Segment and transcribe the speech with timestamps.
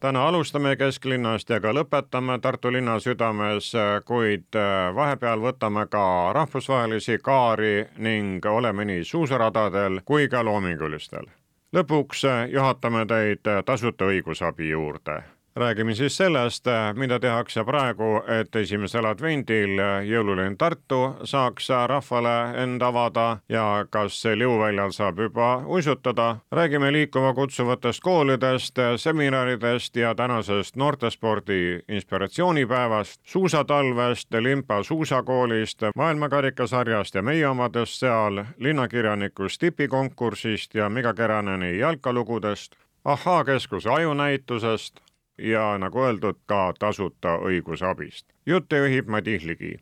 [0.00, 3.72] täna alustame kesklinnast ja ka lõpetame Tartu linna südames,
[4.06, 11.26] kuid äh, vahepeal võtame ka rahvusvahelisi kaari ning oleme nii suusaradadel kui ka loomingulistel.
[11.72, 15.22] lõpuks äh, juhatame teid äh, tasuta õigusabi juurde
[15.58, 23.38] räägime siis sellest, mida tehakse praegu, et esimesel advendil jõululinn Tartu saaks rahvale end avada
[23.48, 26.36] ja kas liuväljal saab juba uisutada.
[26.52, 37.48] räägime liikuma kutsuvatest koolidest, seminaridest ja tänasest noortespordi inspiratsioonipäevast, suusatalvest, Limpa suusakoolist, maailmakarikasarjast ja meie
[37.48, 45.00] omadest seal, linnakirjaniku stipikonkursist ja Miga Keraneni jalkalugudest Ahhaa keskuse ajunäitusest,
[45.38, 48.26] ja nagu öeldud, ka tasuta õigusabist.
[48.46, 49.76] jutte juhib Madis Ligi.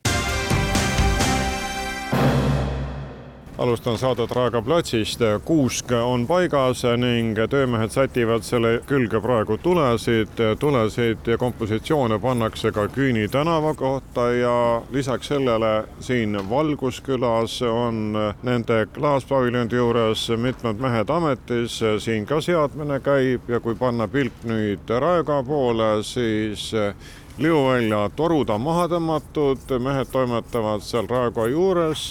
[3.58, 5.20] Alustan saadet Raekoja platsist.
[5.44, 10.28] kuusk on paigas ning töömehed sätivad selle külge praegu tulesid.
[10.58, 18.86] tulesid ja kompositsioone pannakse ka Küüni tänava kohta ja lisaks sellele siin Valguskülas on nende
[18.94, 21.80] klaaspaviljoni juures mitmed mehed ametis.
[21.98, 26.74] siin ka seadmine käib ja kui panna pilk nüüd Raekoja poole, siis
[27.36, 32.04] Liuvälja torud on maha tõmmatud, mehed toimetavad seal Raekoja juures.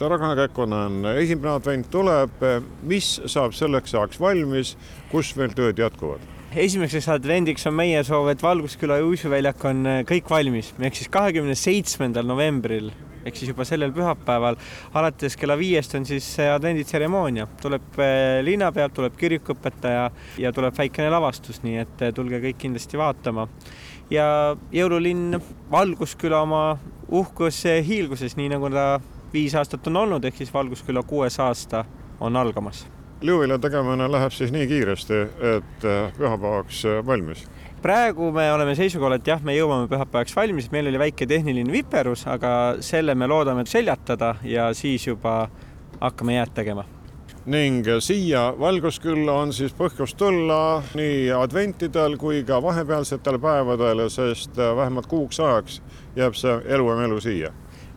[0.00, 2.40] Ragnar Kekkonen, esimene advent tuleb,
[2.88, 4.72] mis saab selleks ajaks valmis,
[5.12, 6.24] kus veel tööd jätkuvad?
[6.52, 11.54] esimeseks advendiks on meie soov, et Valgusküla ja uisuväljak on kõik valmis, ehk siis kahekümne
[11.56, 12.90] seitsmendal novembril
[13.22, 14.58] ehk siis juba sellel pühapäeval
[14.98, 18.00] alates kella viiest on siis advenditseremoonia, tuleb
[18.42, 20.08] linnapealt, tuleb kirikuõpetaja
[20.42, 23.46] ja tuleb väikene lavastus, nii et tulge kõik kindlasti vaatama
[24.10, 25.38] ja jõululinn
[25.70, 26.62] Valgusküla oma
[27.08, 29.00] uhkus hiilguses, nii nagu ta
[29.32, 31.84] viis aastat on olnud, ehk siis Valgusküla kuues aasta
[32.20, 32.86] on algamas.
[33.22, 35.18] Liuvila tegemine läheb siis nii kiiresti,
[35.56, 37.46] et äh, pühapäevaks äh, valmis?
[37.82, 42.26] praegu me oleme seisukohal, et jah, me jõuame pühapäevaks valmis, meil oli väike tehniline viperus,
[42.30, 45.48] aga selle me loodame seljatada ja siis juba
[46.00, 46.86] hakkame jääd tegema
[47.46, 55.08] ning siia Valguskülla on siis põhjust tulla nii adventidel kui ka vahepealsetel päevadel, sest vähemalt
[55.10, 55.80] kuuks ajaks
[56.16, 57.50] jääb see eluem elu siia.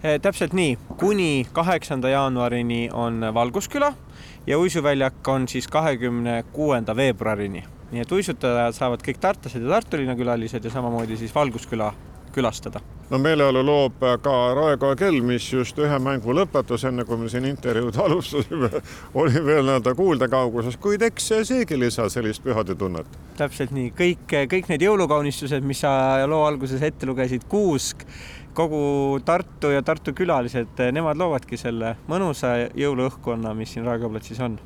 [0.03, 3.93] Eh, täpselt nii, kuni kaheksanda jaanuarini on Valgusküla
[4.47, 7.63] ja uisuväljak on siis kahekümne kuuenda veebruarini.
[7.91, 11.93] nii et uisutajad saavad kõik tartlased ja Tartu linna külalised ja samamoodi siis Valgusküla
[12.35, 12.81] külastada.
[13.09, 17.47] No meeleolu loob ka Raekoja kell, mis just ühe mängu lõpetas, enne kui me siin
[17.49, 18.71] intervjuud alustasime,
[19.13, 23.19] oli veel nii-öelda kuuldekauguses, kuid eks seegi lisa sellist pühadetunnet.
[23.37, 25.95] täpselt nii, kõik, kõik need jõulukaunistused, mis sa
[26.29, 28.05] loo alguses ette lugesid, kuusk,
[28.55, 34.57] kogu Tartu ja Tartu külalised, nemad loovadki selle mõnusa jõuluõhkkonna, mis siin Raekoja platsis on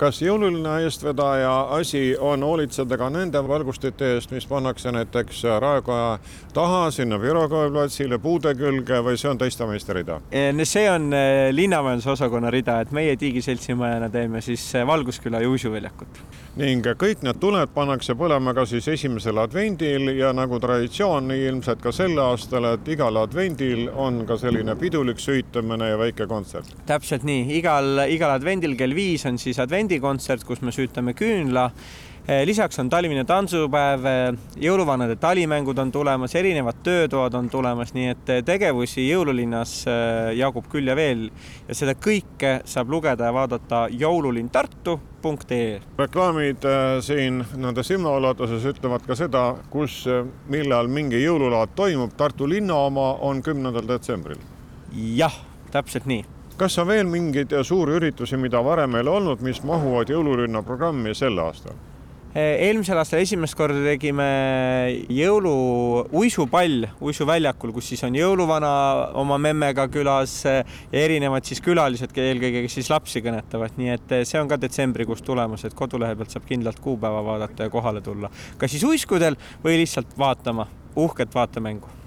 [0.00, 6.18] kas jõululine eestvedaja asi on hoolitseda ka nende valgustite eest, mis pannakse näiteks Raekoja
[6.56, 10.20] taha sinna Virokoja platsile puude külge või see on teiste meeste rida?
[10.64, 16.22] see on eh, linnamajanduse osakonna rida, et meie Tiigi seltsimajana teeme siis eh, Valgusküla juuksuväljakut.
[16.56, 21.92] Ning kõik need tuled pannakse põlema ka siis esimesel advendil ja nagu traditsioon, ilmselt ka
[21.92, 26.74] sel aastal, et igal advendil on ka selline pidulik süütamine ja väike kontsert.
[26.86, 31.70] täpselt nii, igal, igal advendil kell viis on siis advend bändikontsert, kus me süütame küünla.
[32.30, 38.06] Eh, lisaks on talvine tantsupäev, eh, jõuluvanade talimängud on tulemas, erinevad töötoad on tulemas, nii
[38.12, 39.72] et eh, tegevusi jõululinnas
[40.38, 41.24] jagub küll ja veel
[41.66, 45.80] ja seda kõike saab lugeda ja vaadata jõululinntartu.ee.
[45.98, 46.70] reklaamid
[47.02, 50.04] siin nende silmaulatuses ütlevad ka seda, kus,
[50.46, 52.14] millal mingi jõululaat toimub.
[52.14, 54.38] Tartu linna oma on kümnendal detsembril.
[54.94, 55.34] jah,
[55.74, 56.22] täpselt nii
[56.60, 61.14] kas on veel mingeid suuri üritusi, mida varem ei ole olnud, mis mahuvad jõululinna programmi
[61.16, 61.89] sel aastal?
[62.34, 64.26] Eelmisel aastal esimest korda tegime
[65.10, 68.70] jõuluuisupall uisuväljakul, kus siis on jõuluvana
[69.18, 70.62] oma memmega külas ja
[70.92, 75.66] erinevad siis külalised, eelkõige kes siis lapsi kõnetavad, nii et see on ka detsembrikuus tulemas,
[75.66, 80.14] et kodulehe pealt saab kindlalt kuupäeva vaadata ja kohale tulla, kas siis uiskudel või lihtsalt
[80.18, 80.68] vaatama
[81.00, 81.99] uhket vaatemängu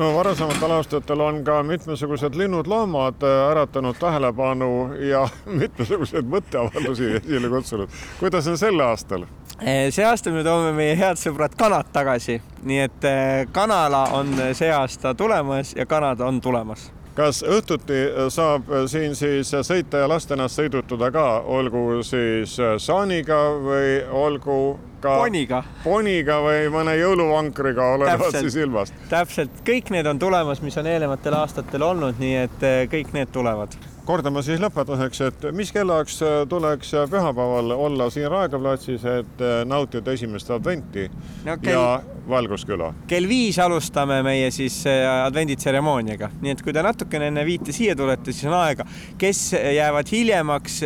[0.00, 4.70] no varasematel aastatel on ka mitmesugused linnud-loomad äh, äratanud tähelepanu
[5.10, 5.26] ja
[5.60, 7.98] mitmesuguseid mõtteavaldusi esile kutsunud.
[8.20, 9.26] kuidas on sel aastal?
[9.60, 14.32] Äh, see aasta me toome meie head sõbrad kanad tagasi, nii et äh, kanala on
[14.56, 18.00] see aasta tulemas ja kanad on tulemas kas õhtuti
[18.32, 24.60] saab siin siis sõita ja lasta ennast sõidutada ka, olgu siis saaniga või olgu
[25.00, 28.96] ka poniga, poniga või mõne jõuluvankriga, olenevalt siis ilmast?
[29.12, 33.76] täpselt kõik need on tulemas, mis on eelnevatel aastatel olnud, nii et kõik need tulevad.
[34.06, 36.20] Kordame siis lõpetuseks, et mis kellaks
[36.50, 41.08] tuleks pühapäeval olla siin Raekoja platsis, et nautida esimest adventi
[41.44, 42.92] No kell- ja Valgusküla.
[43.06, 44.84] kell viis alustame meie siis
[45.24, 48.84] advenditseremooniaga, nii et kui te natukene enne viite siia tulete, siis on aega.
[49.18, 50.80] kes jäävad hiljemaks,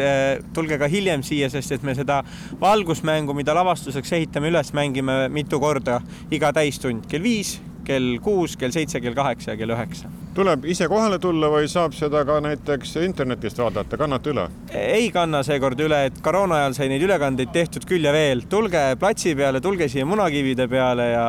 [0.53, 2.23] tulge ka hiljem siia, sest et me seda
[2.61, 6.01] valgusmängu, mida lavastuseks ehitame üles, mängime mitu korda
[6.31, 10.09] iga täistund, kell viis, kell kuus, kell seitse, kell kaheksa ja kell üheksa.
[10.35, 14.47] Tuleb ise kohale tulla või saab seda ka näiteks internetist vaadata, kannate üle?
[14.75, 18.45] ei kanna seekord üle, et koroona ajal sai neid ülekandeid tehtud küll ja veel.
[18.51, 21.27] tulge platsi peale, tulge siia munakivide peale ja,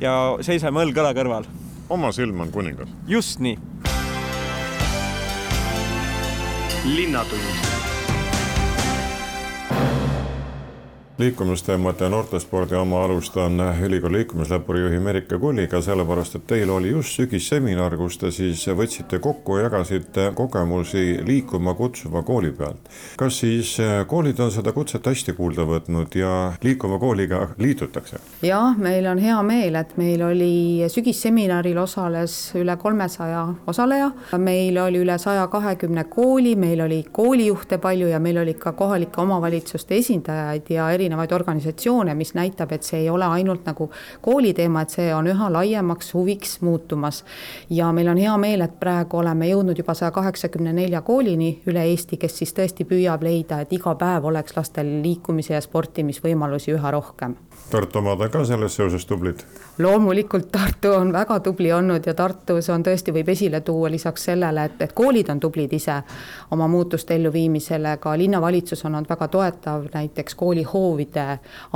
[0.00, 1.48] ja seisame õlg õla kõrval.
[1.88, 2.88] oma silm on kuningas.
[3.06, 3.58] just nii.
[6.88, 7.77] linnatund
[11.18, 17.16] liikumisteemade ja noortespordi oma alustan ülikooli liikumisläpuri juhi Merike Kulliga, sellepärast et teil oli just
[17.18, 22.86] sügisseminar, kus te siis võtsite kokku ja jagasite kogemusi liikuma kutsuva kooli pealt.
[23.18, 23.72] kas siis
[24.06, 28.22] koolid on seda kutset hästi kuulda võtnud ja liikuva kooliga liitutakse?
[28.42, 35.02] jah, meil on hea meel, et meil oli sügisseminaril osales üle kolmesaja osaleja, meil oli
[35.02, 40.70] üle saja kahekümne kooli, meil oli koolijuhte palju ja meil oli ka kohalike omavalitsuste esindajaid
[40.70, 43.90] ja erinevaid organisatsioone, mis näitab, et see ei ole ainult nagu
[44.20, 47.24] kooli teema, et see on üha laiemaks huviks muutumas.
[47.70, 51.84] ja meil on hea meel, et praegu oleme jõudnud juba saja kaheksakümne nelja koolini üle
[51.88, 56.90] Eesti, kes siis tõesti püüab leida, et iga päev oleks lastel liikumise ja sportimisvõimalusi üha
[56.90, 57.36] rohkem
[57.70, 59.44] Tartu omad on ka selles seoses tublid?
[59.78, 64.64] loomulikult Tartu on väga tubli olnud ja Tartus on tõesti, võib esile tuua lisaks sellele,
[64.64, 65.94] et, et koolid on tublid ise
[66.50, 71.26] oma muutuste elluviimisele, ka linnavalitsus on olnud väga toetav näiteks koolihoovide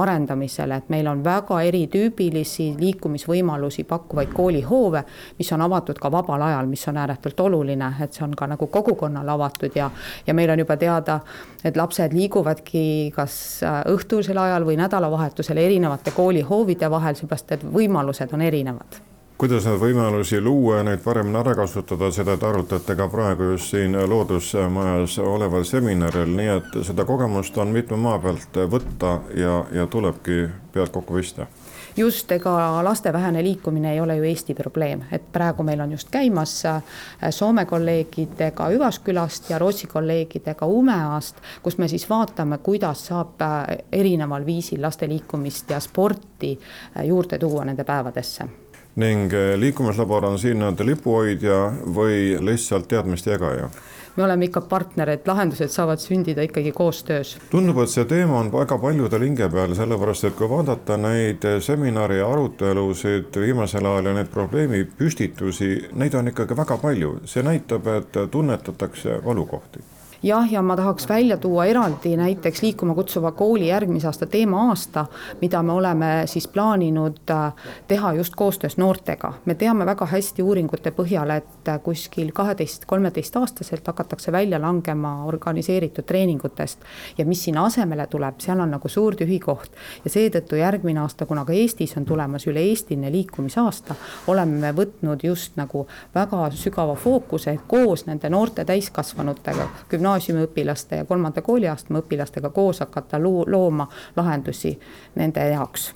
[0.02, 5.04] arendamisele, et meil on väga eritüübilisi liikumisvõimalusi pakkuvaid koolihoove,
[5.38, 8.66] mis on avatud ka vabal ajal, mis on ääretult oluline, et see on ka nagu
[8.66, 9.90] kogukonnale avatud ja,
[10.26, 11.20] ja meil on juba teada,
[11.64, 18.34] et lapsed liiguvadki kas äh, õhtusel ajal või nädalavahetusel erinevate koolihoovide vahel, seepärast et võimalused
[18.34, 19.00] on erinevad.
[19.38, 23.72] Kuidas neid võimalusi luua ja neid paremini ära kasutada, seda te arutate ka praegu just
[23.72, 29.86] siin Loodusmajas oleval seminaril, nii et seda kogemust on mitme maa pealt võtta ja, ja
[29.90, 31.48] tulebki pead kokku pista
[31.96, 36.10] just, ega laste vähene liikumine ei ole ju Eesti probleem, et praegu meil on just
[36.10, 36.82] käimas äh,
[37.30, 44.46] Soome kolleegidega Üvaskülast ja Rootsi kolleegidega Umeast, kus me siis vaatame, kuidas saab äh, erineval
[44.46, 48.48] viisil laste liikumist ja sporti äh, juurde tuua nende päevadesse
[48.96, 51.58] ning liikumislabor on siin nii-öelda lipuhoidja
[51.96, 53.70] või lihtsalt teadmiste jagaja?
[54.16, 57.36] Me oleme ikka partner, et lahendused saavad sündida ikkagi koostöös.
[57.50, 62.20] tundub, et see teema on väga paljudel hinge peal, sellepärast et kui vaadata neid seminari
[62.20, 69.20] arutelusid viimasel ajal ja neid probleemipüstitusi, neid on ikkagi väga palju, see näitab, et tunnetatakse
[69.24, 75.06] valukohti jah, ja ma tahaks välja tuua eraldi näiteks Liikuma kutsuva kooli järgmise aasta teema-aasta,
[75.40, 77.52] mida me oleme siis plaaninud äh,
[77.88, 79.32] teha just koostöös noortega.
[79.44, 86.04] me teame väga hästi uuringute põhjal, et äh, kuskil kaheteist, kolmeteistaastaselt hakatakse välja langema organiseeritud
[86.04, 86.78] treeningutest
[87.18, 89.70] ja mis sinna asemele tuleb, seal on nagu suur tühi koht
[90.04, 93.94] ja seetõttu järgmine aasta, kuna ka Eestis on tulemas üle-eestiline liikumisaasta,
[94.26, 101.04] oleme me võtnud just nagu väga sügava fookuse koos nende noorte täiskasvanutega, gümnaasiumi gümnaasiumiõpilaste ja
[101.04, 104.78] kolmanda kooliastme õpilastega koos hakata looma lahendusi
[105.14, 105.94] nende jaoks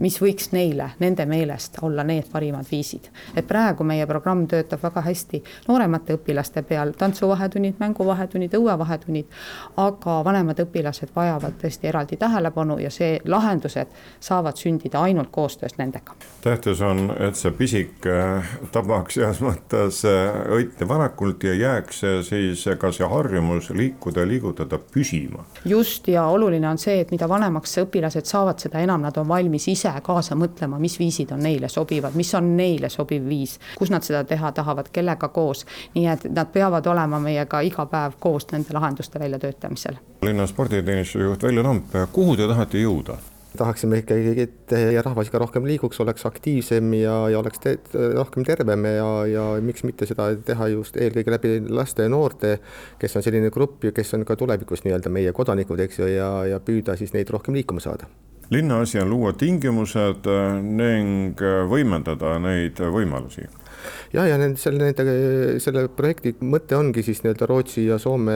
[0.00, 3.10] mis võiks neile, nende meelest olla need parimad viisid.
[3.36, 9.26] et praegu meie programm töötab väga hästi nooremate õpilaste peal, tantsuvahetunnid, mänguvahetunnid, õuevahetunnid,
[9.76, 16.16] aga vanemad õpilased vajavad tõesti eraldi tähelepanu ja see, lahendused saavad sündida ainult koostöös nendega.
[16.40, 22.64] tähtis on, et see pisik äh, tabaks heas mõttes äh, õite varakult ja jääks siis
[22.78, 25.44] ka see harjumus liikuda liigutada püsima.
[25.64, 29.68] just, ja oluline on see, et mida vanemaks õpilased saavad, seda enam nad on valmis
[29.68, 34.06] ise kaasa mõtlema, mis viisid on neile sobivad, mis on neile sobiv viis, kus nad
[34.06, 35.66] seda teha tahavad, kellega koos.
[35.94, 39.98] nii et nad peavad olema meiega iga päev koos nende lahenduste väljatöötamisel.
[40.22, 43.18] linna sporditeenistuse juht Veljo Lamp, kuhu te tahate jõuda?
[43.56, 47.76] tahaksime ikkagi, et rahvas ikka rohkem liiguks, oleks aktiivsem ja, ja oleks te,
[48.14, 52.58] rohkem tervem ja, ja miks mitte seda teha just eelkõige läbi laste ja noorte,
[53.00, 56.60] kes on selline grupp kes on ka tulevikus nii-öelda meie kodanikud, eks ju, ja, ja
[56.62, 58.10] püüda siis neid rohkem liikuma saada
[58.50, 60.26] linna asi on luua tingimused
[60.62, 61.40] ning
[61.70, 63.46] võimendada neid võimalusi.
[64.12, 68.34] Ja, ja nende, selle, nende, selle projekti mõte ongi siis nii-öelda Rootsi ja Soome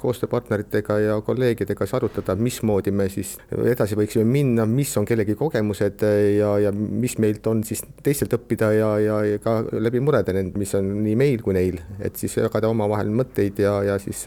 [0.00, 6.06] koostööpartneritega ja kolleegidega siis arutada, mismoodi me siis edasi võiksime minna, mis on kellegi kogemused
[6.38, 10.74] ja, ja mis meilt on siis teistelt õppida ja, ja, ja ka läbi murede, mis
[10.78, 14.24] on nii meil kui neil, et siis jagada omavahel mõtteid ja, ja siis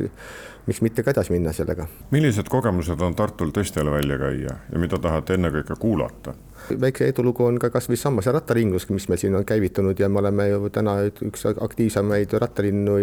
[0.65, 1.88] miks mitte ka edasi minna sellega.
[2.12, 6.34] millised kogemused on Tartul teistele välja käia ja mida tahate ennekõike kuulata?
[6.82, 10.48] väikse edulugu on ka kasvõi Sammase rattaringlus, mis meil siin on käivitunud ja me oleme
[10.48, 12.96] ju täna üks aktiivsemaid rattalinnu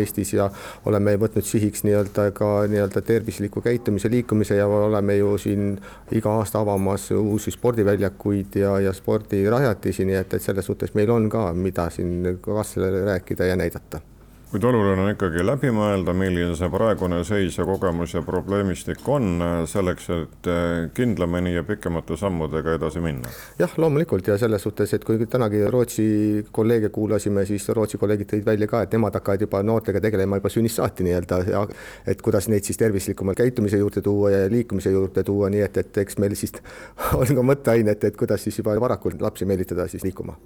[0.00, 0.50] Eestis ja
[0.86, 5.78] oleme võtnud sihiks nii-öelda ka nii-öelda tervisliku käitumise, liikumise ja oleme ju siin
[6.12, 11.30] iga aasta avamas uusi spordiväljakuid ja, ja spordirajatisi, nii et, et selles suhtes meil on
[11.32, 14.04] ka, mida siin kaaslasele rääkida ja näidata
[14.50, 19.42] kuid oluline on ikkagi läbi mõelda, milline see praegune seis ja kogemus ja probleemistik on,
[19.68, 23.28] selleks et eh, kindlamini ja pikemate sammudega edasi minna.
[23.58, 24.26] jah, loomulikult.
[24.32, 26.08] Ja selles suhtes, et kui tänagi Rootsi
[26.52, 30.52] kolleege kuulasime, siis Rootsi kolleegid tõid välja ka, et nemad hakkavad juba noortega tegelema juba
[30.52, 31.64] sünnist saati nii-öelda ja
[32.08, 36.04] et kuidas neid siis tervislikuma käitumise juurde tuua ja liikumise juurde tuua, nii et, et
[36.04, 36.56] eks meil siis
[37.20, 40.38] on ka mõtteainet, et kuidas siis juba varakult lapsi meelitada siis liikuma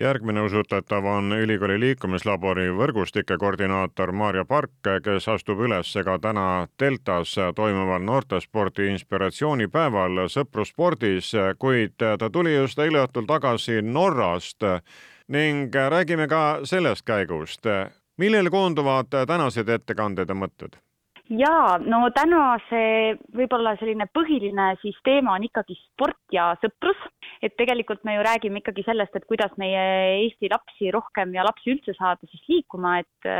[0.00, 4.72] järgmine usutatav on ülikooli liikumislabori võrgustike koordinaator Maarja Park,
[5.04, 13.04] kes astub üles ka täna Deltas toimuval noortespordi inspiratsioonipäeval Sõpruspordis, kuid ta tuli just eile
[13.04, 14.64] õhtul tagasi Norrast
[15.28, 17.66] ning räägime ka sellest käigust.
[18.16, 20.76] millele koonduvad tänased ettekanded ja mõtted?
[21.28, 26.98] jaa, no täna see võib-olla selline põhiline siis teema on ikkagi sport ja sõprus
[27.42, 29.84] et tegelikult me ju räägime ikkagi sellest, et kuidas meie
[30.24, 33.30] Eesti lapsi rohkem ja lapsi üldse saada siis liikuma, et,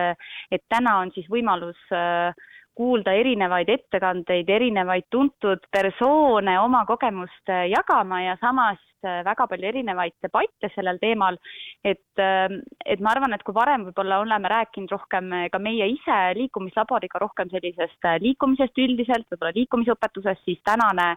[0.50, 2.34] et täna on siis võimalus äh,
[2.74, 10.70] kuulda erinevaid ettekandeid, erinevaid tuntud persoone oma kogemust jagama ja samas väga palju erinevaid debatte
[10.74, 11.38] sellel teemal.
[11.84, 12.48] et, äh,
[12.86, 17.50] et ma arvan, et kui varem võib-olla oleme rääkinud rohkem ka meie ise liikumislaboriga rohkem
[17.50, 21.16] sellisest liikumisest üldiselt, võib-olla liikumisõpetusest, siis tänane,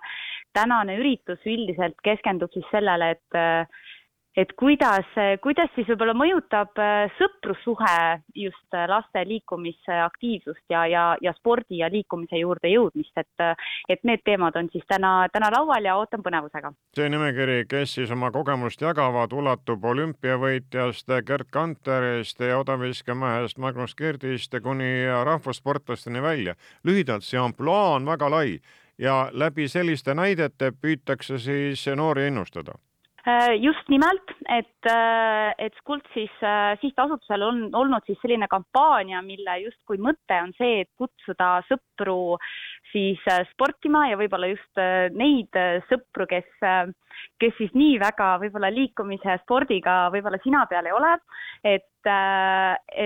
[0.53, 3.39] tänane üritus üldiselt keskendub siis sellele, et
[4.37, 5.07] et kuidas,
[5.41, 7.97] kuidas siis võib-olla mõjutab äh, sõprussuhe
[8.35, 13.55] just äh, laste liikumisaktiivsust ja, ja, ja spordi ja liikumise juurde jõudmist, et, äh,
[13.89, 16.73] et need teemad on siis täna, täna laual ja ootan põnevusega.
[16.97, 24.55] see nimekiri, kes siis oma kogemust jagavad, ulatub olümpiavõitjast Gerd Kanterist ja odaviskemehest Magnus Kirdist
[24.63, 26.55] kuni rahvussportlasteni välja.
[26.83, 28.59] lühidalt, see ampluaa on väga lai
[28.99, 32.75] ja läbi selliste näidete püütakse siis noori innustada
[33.57, 39.57] just nimelt, et, äh, et Skuld siis äh, sihtasutusel on olnud siis selline kampaania, mille
[39.63, 42.37] justkui mõte on see, et kutsuda sõpru
[42.91, 43.19] siis
[43.51, 44.79] sportima ja võib-olla just
[45.17, 45.57] neid
[45.89, 46.47] sõpru, kes,
[47.41, 51.11] kes siis nii väga võib-olla liikumise ja spordiga võib-olla sina peal ei ole,
[51.75, 52.11] et,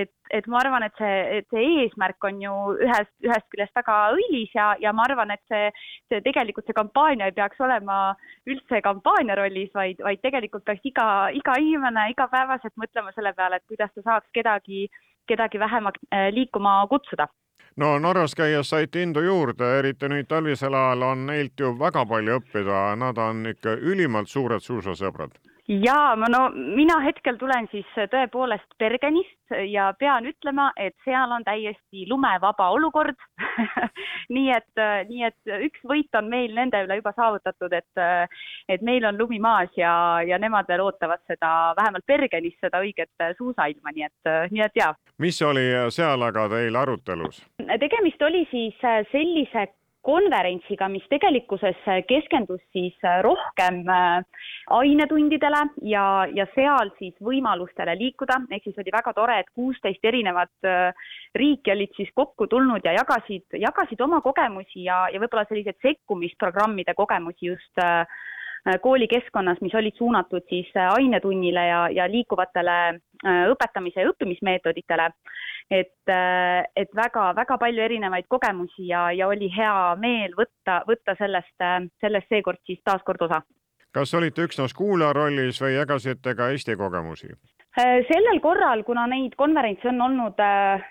[0.04, 2.54] et et ma arvan, et see, et see eesmärk on ju
[2.86, 5.72] ühest, ühest küljest väga õilis ja, ja ma arvan, et see,
[6.12, 8.00] see tegelikult see kampaania ei peaks olema
[8.50, 13.68] üldse kampaania rollis, vaid, vaid tegelikult peaks iga, iga inimene igapäevaselt mõtlema selle peale, et
[13.70, 14.88] kuidas ta saaks kedagi,
[15.30, 17.28] kedagi vähemalt äh, liikuma kutsuda.
[17.80, 22.42] No Norras käies saite indu juurde, eriti nüüd talvisel ajal on neilt ju väga palju
[22.42, 25.38] õppida, nad on ikka ülimalt suured suusasõbrad
[25.70, 31.46] jaa, ma no mina hetkel tulen siis tõepoolest Bergenist ja pean ütlema, et seal on
[31.46, 33.18] täiesti lumevaba olukord
[34.36, 38.04] nii et, nii et üks võit on meil nende üle juba saavutatud, et,
[38.70, 39.94] et meil on lumi maas ja,
[40.26, 44.94] ja nemad veel ootavad seda, vähemalt Bergenis seda õiget suusailma, nii et, nii et jaa.
[45.22, 47.44] mis oli seal aga teil arutelus?
[47.80, 48.78] tegemist oli siis
[49.12, 49.70] sellise
[50.10, 51.78] konverentsiga, mis tegelikkuses
[52.10, 54.46] keskendus siis rohkem äh,
[54.80, 55.62] ainetundidele
[55.92, 61.14] ja, ja seal siis võimalustele liikuda, ehk siis oli väga tore, et kuusteist erinevat äh,
[61.38, 66.98] riiki olid siis kokku tulnud ja jagasid, jagasid oma kogemusi ja, ja võib-olla selliseid sekkumisprogrammide
[66.98, 68.06] kogemusi just äh,
[68.82, 75.10] koolikeskkonnas, mis olid suunatud siis ainetunnile ja, ja liikuvatele õpetamise ja õppimismeetoditele
[75.72, 81.56] et, äh, et väga-väga palju erinevaid kogemusi ja, ja oli hea meel võtta, võtta sellest,
[81.62, 83.42] äh, sellest seekord siis taaskord osa.
[83.94, 87.32] kas olite üksnes kuulaja rollis või jagasite ka Eesti kogemusi?
[87.78, 90.84] Äh, sellel korral, kuna neid konverentse on olnud äh,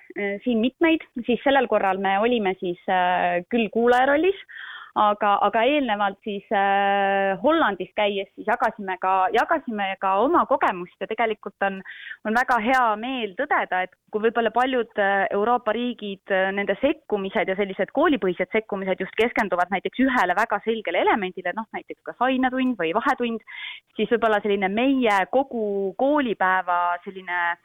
[0.44, 4.38] siin mitmeid, siis sellel korral me olime siis äh, küll kuulaja rollis,
[4.99, 11.09] aga, aga eelnevalt siis äh, Hollandis käies siis jagasime ka, jagasime ka oma kogemust ja
[11.11, 11.81] tegelikult on,
[12.26, 17.52] on väga hea meel tõdeda, et kui võib-olla paljud äh, Euroopa riigid, äh, nende sekkumised
[17.52, 22.78] ja sellised koolipõhised sekkumised just keskenduvad näiteks ühele väga selgele elemendile, noh näiteks kas ainetund
[22.81, 23.45] või vahetund,
[23.97, 27.57] siis võib-olla selline meie kogu koolipäeva selline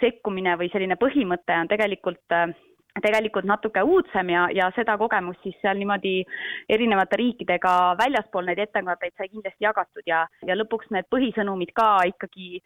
[0.00, 2.52] sekkumine või selline põhimõte on tegelikult äh,
[3.00, 6.20] tegelikult natuke uudsem ja, ja seda kogemust siis seal niimoodi
[6.68, 12.60] erinevate riikidega väljaspool neid ettekandeid sai kindlasti jagatud ja, ja lõpuks need põhisõnumid ka ikkagi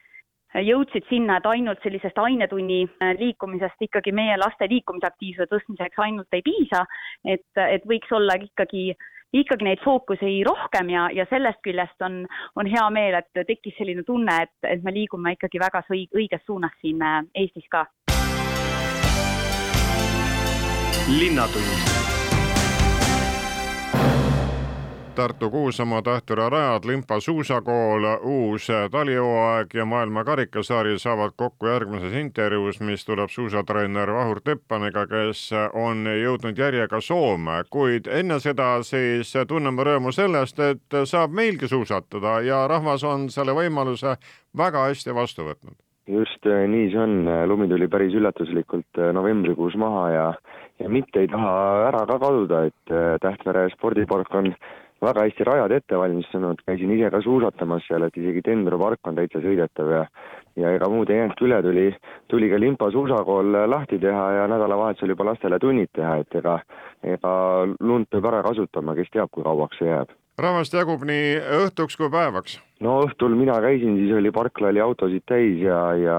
[0.66, 2.86] jõudsid sinna, et ainult sellisest ainetunni
[3.18, 6.86] liikumisest ikkagi meie laste liikumisaktiivsuse tõstmiseks ainult ei piisa,
[7.24, 8.94] et, et võiks olla ikkagi
[9.36, 12.22] ikkagi neid fookusi rohkem ja, ja sellest küljest on,
[12.56, 16.72] on hea meel, et tekkis selline tunne, et, et me liigume ikkagi väga õiges suunas
[16.80, 17.02] siin
[17.34, 17.84] Eestis ka.
[21.08, 21.64] Linnatund.
[25.14, 32.80] Tartu Kuusamaa Tähtüra rajad, Limpa suusakool, uus talihooaeg ja maailma karikasari saavad kokku järgmises intervjuus,
[32.80, 39.88] mis tuleb suusatreener Vahur Teppaniga, kes on jõudnud järjega Soome, kuid enne seda siis tunneme
[39.88, 44.18] rõõmu sellest, et saab meilgi suusatada ja rahvas on selle võimaluse
[44.56, 50.26] väga hästi vastu võtnud just nii see on, lumi tuli päris üllatuslikult novembrikuus maha ja
[50.78, 51.52] ja mitte ei taha
[51.88, 54.52] ära ka kaduda, et Tähtvere spordipark on
[55.02, 59.16] väga hästi rajad ette valmistanud, käisin ise ka suusatamas seal, et isegi Dendro park on
[59.18, 60.04] täitsa sõidetav ja
[60.56, 61.86] ja ega muud ei jäänudki üle, tuli,
[62.32, 66.60] tuli ka Limpa suusakool lahti teha ja nädalavahetusel juba lastele tunnid teha, et ega
[67.04, 67.32] ega
[67.80, 72.10] lund peab ära kasutama, kes teab, kui kauaks see jääb rahvast jagub nii õhtuks kui
[72.12, 72.58] päevaks?
[72.84, 76.18] no õhtul mina käisin, siis oli parkla oli autosid täis ja, ja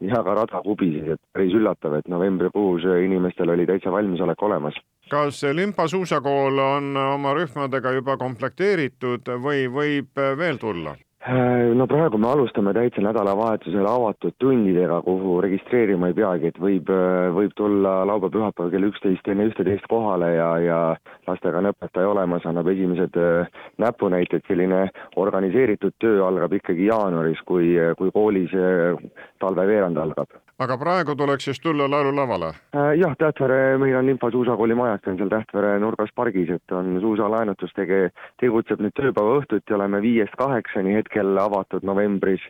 [0.00, 4.78] ja ka rada kubises, et päris üllatav, et novembrikuus inimestel oli täitsa valmisolek olemas
[5.10, 10.94] kas Limpa suusakool on oma rühmadega juba komplekteeritud või võib veel tulla?
[11.20, 16.88] Äh, no praegu me alustame täitsa nädalavahetusel avatud tundidega, kuhu registreerima ei peagi, et võib,
[16.88, 20.80] äh, võib tulla laupäev-pühapäev kell üksteist enne ühteteist kohale ja, ja
[21.28, 24.86] lastega on õpetaja olemas, annab esimesed äh, näpunäited, selline
[25.20, 28.56] organiseeritud töö algab ikkagi jaanuaris, kui, kui koolis
[29.44, 32.50] talveveerand algab aga praegu tuleks siis tulla laululavale?
[33.00, 37.72] jah, Tähtvere, meil on Limpa suusakooli majas, on seal Tähtvere nurgas pargis, et on suusalaenutus
[37.76, 38.10] tege-,
[38.40, 42.40] tegutseb nüüd tööpäeva õhtuti, oleme viiest kaheksani hetkel avatud novembris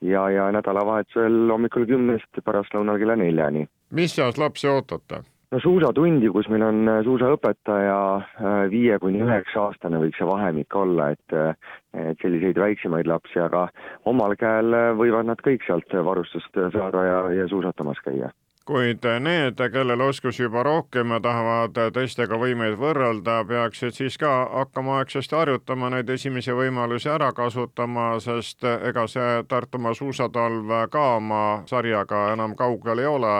[0.00, 3.66] ja, ja nädalavahetusel hommikul kümnest pärastlõunal kella neljani.
[3.90, 5.22] mis eas lapsi ootate?
[5.50, 10.76] no suusatundi, kus meil on äh, suusaõpetaja äh, viie kuni üheksa aastane võiks see vahemik
[10.78, 13.64] olla, et äh, et selliseid väiksemaid lapsi, aga
[14.06, 18.30] omal käel võivad nad kõik sealt varustust saada ja, ja suusatamas käia
[18.66, 25.00] kuid need, kellel oskusi juba rohkem ja tahavad teistega võimeid võrrelda, peaksid siis ka hakkama
[25.00, 32.30] aegsasti harjutama, neid esimesi võimalusi ära kasutama, sest ega see Tartumaa suusatalv ka oma sarjaga
[32.34, 33.34] enam kaugel ei ole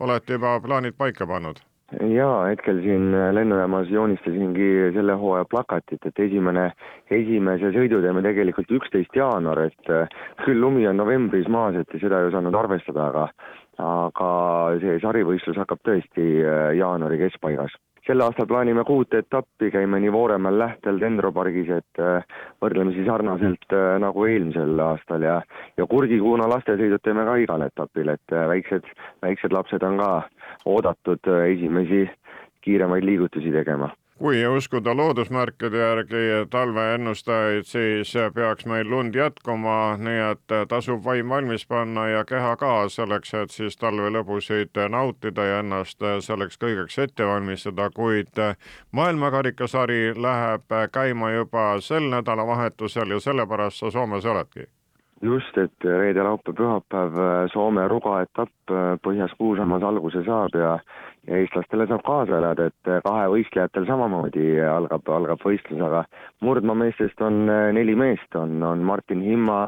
[0.00, 1.60] olete juba plaanid paika pannud?
[1.90, 6.68] jaa, hetkel siin lennujaamas joonistasingi selle hooaja plakatit, et esimene,
[7.10, 9.90] esimese sõidu teeme tegelikult üksteist jaanuar, et
[10.44, 13.26] küll lumi on novembris maas, et seda ei osanud arvestada, aga
[13.80, 14.30] aga
[14.82, 17.76] see sarivõistlus hakkab tõesti äh, jaanuari keskpaigas.
[18.06, 22.24] Sel aastal plaanime kuut etappi, käime nii Vooremaal, Lähtel, Dendropargis, et äh,
[22.62, 25.26] võrdlemisi sarnaselt äh, nagu eelmisel aastal.
[25.26, 25.40] Ja
[25.76, 28.88] ja Kurgikuuna lastesõidud teeme ka igal etapil, et väiksed,
[29.22, 30.10] väiksed lapsed on ka
[30.68, 32.06] oodatud esimesi
[32.64, 40.54] kiiremaid liigutusi tegema kui uskuda loodusmärkide järgi talveennustajaid, siis peaks meil lund jätkuma, nii et
[40.68, 46.04] tasub vaim valmis panna ja keha ka selleks, et siis talve lõbusid nautida ja ennast
[46.26, 48.42] selleks kõigeks ette valmistada, kuid
[48.92, 54.68] maailmakarikasari läheb käima juba sel nädalavahetusel ja sellepärast sa Soomes oledki.
[55.22, 57.16] Just, et reede, laupäev, pühapäev
[57.52, 58.72] Soome Ruga etapp
[59.04, 60.78] Põhjas Kuusamaas alguse saab ja
[61.38, 66.04] eestlastele saab kaasa elada, et äh, kahevõistlejatel samamoodi algab, algab võistlus, aga
[66.46, 69.62] murdmaameestest on äh, neli meest, on, on Martin Himma,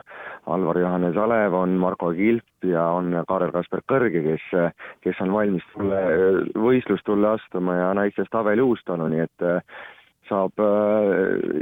[0.53, 4.47] Alvar Johannes Alev, on Marko Kilp ja on Karel-Kasper Kõrge, kes,
[5.05, 6.01] kes on valmis tulle,
[6.59, 9.47] võistlustulle astuma ja naistest Aveli Uustalu, nii et
[10.31, 10.63] saab,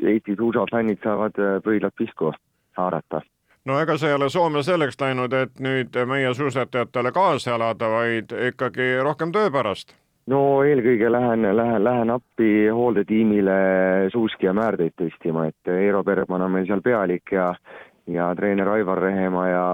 [0.04, 2.32] Eesti suusafännid saavad pöidlad pihku
[2.76, 3.22] haarata
[3.64, 8.32] no ega see ei ole Soome selleks läinud, et nüüd meie suusatajatele kaasa elada, vaid
[8.50, 9.94] ikkagi rohkem töö pärast.
[10.30, 13.52] No eelkõige lähen, lähen, lähen appi hooldetiimile
[14.12, 17.54] suuski ja määrdeid testima, et Eero Bergman on meil seal pealik ja
[18.10, 19.64] ja treener Aivar Rehemaa ja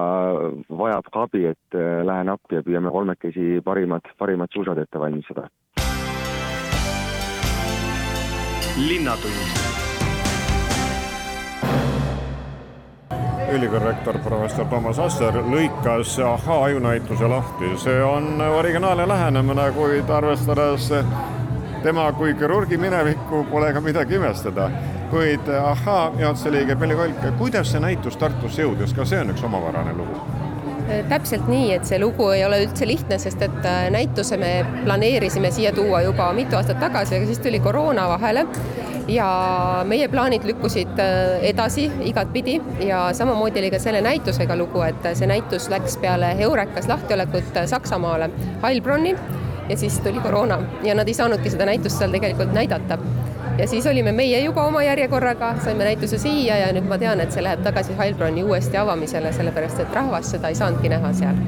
[0.79, 5.49] vajab ka abi, et lähen appi ja püüame kolmekesi parimad, parimad suusad ette valmistada.
[8.77, 9.86] Linnatund
[13.53, 17.79] ülikooli rektor professor Toomas Asser lõikas Ahhaa ajunäituse lahti.
[17.79, 20.93] see on originaalne lähenemine, kuid arvestades
[21.83, 24.71] tema kui kirurgi minevikku pole ka midagi imestada.
[25.11, 29.45] kuid Ahhaa juhatuse liige Pelli Kolk, kuidas see näitus Tartusse jõudis, ka see on üks
[29.45, 30.21] omapärane lugu?
[31.11, 34.51] Täpselt nii, et see lugu ei ole üldse lihtne, sest et äh, näituse me
[34.85, 38.47] planeerisime siia tuua juba mitu aastat tagasi, aga siis tuli koroona vahele
[39.11, 39.27] ja
[39.87, 45.31] meie plaanid lükkusid äh, edasi igatpidi ja samamoodi oli ka selle näitusega lugu, et see
[45.31, 48.31] näitus läks peale Eurekas lahtiolekut Saksamaale
[48.63, 49.17] Heilbronni
[49.69, 50.59] ja siis tuli koroona.
[50.83, 52.99] Ja nad ei saanudki seda näitust seal tegelikult näidata.
[53.59, 57.33] ja siis olime meie juba oma järjekorraga, saime näituse siia ja nüüd ma tean, et
[57.33, 61.41] see läheb tagasi Heilbronni uuesti avamisele, sellepärast et rahvas seda ei saanudki näha seal.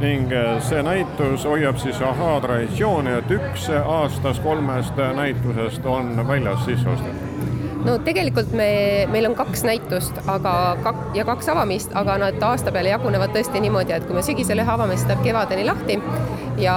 [0.00, 6.64] Ning äh, see näitus hoiab siis ahaa traditsiooni, et üks aastas kolmest näitusest on väljas
[6.66, 7.28] sisse ostetud.
[7.86, 8.68] No tegelikult me,
[9.10, 13.62] meil on kaks näitust, aga kak- ja kaks avamist, aga nad aasta peale jagunevad tõesti
[13.62, 16.00] niimoodi, et kui me sügisel ühe avame, siis läheb kevadeni lahti
[16.58, 16.76] ja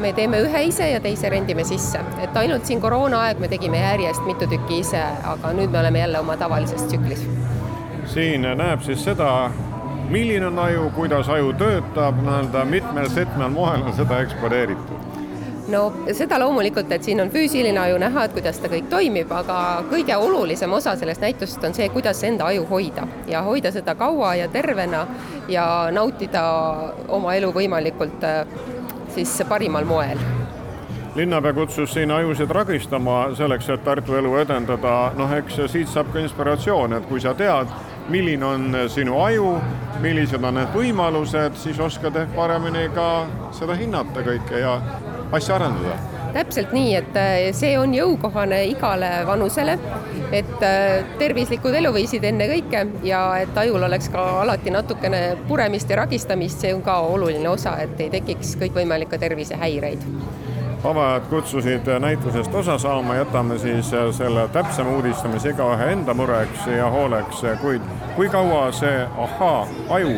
[0.00, 4.24] me teeme ühe ise ja teise rendime sisse, et ainult siin koroonaaeg me tegime järjest
[4.26, 5.02] mitu tükki ise,
[5.34, 7.26] aga nüüd me oleme jälle oma tavalises tsüklis.
[8.14, 9.50] siin näeb siis seda
[10.12, 15.08] milline on aju, kuidas aju töötab, nii-öelda mitmel-setmel moel on seda eksponeeritud.
[15.72, 19.56] No seda loomulikult, et siin on füüsiline aju näha, et kuidas ta kõik toimib, aga
[19.90, 23.06] kõige olulisem osa sellest näitusest on see, kuidas enda aju hoida.
[23.30, 25.06] Ja hoida seda kaua ja tervena
[25.48, 26.42] ja nautida
[27.08, 28.42] oma elu võimalikult äh,
[29.14, 30.18] siis parimal moel.
[31.14, 36.22] Linnapea kutsus siin ajusid ragistama selleks, et Tartu elu edendada, noh, eks siit saab ka
[36.22, 37.68] inspiratsioon, et kui sa tead,
[38.08, 39.50] milline on sinu aju,
[40.00, 43.10] millised on need võimalused, siis oskad ehk paremini ka
[43.52, 44.78] seda hinnata kõike ja
[45.36, 49.78] asja arendada täpselt nii, et äh, see on jõukohane igale vanusele,
[50.32, 56.62] et äh, tervislikud eluviisid ennekõike ja et ajul oleks ka alati natukene puremist ja ragistamist,
[56.64, 60.08] see on ka oluline osa, et ei tekiks kõikvõimalikke tervisehäireid
[60.82, 67.44] avajad kutsusid näitusest osa saama, jätame siis selle täpsema uudistamise igaühe enda mureks ja hooleks,
[67.60, 70.16] kuid kui kaua see ahhaa, aju